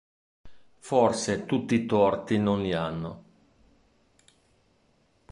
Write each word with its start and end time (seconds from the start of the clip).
Forse 0.79 1.45
tutti 1.45 1.75
i 1.75 1.85
torti 1.85 2.39
non 2.39 2.63
li 2.63 2.73
hanno. 2.73 3.23